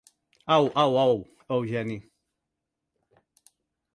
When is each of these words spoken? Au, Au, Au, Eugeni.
Au, 0.47 0.71
Au, 0.75 0.97
Au, 0.97 1.27
Eugeni. 1.63 2.01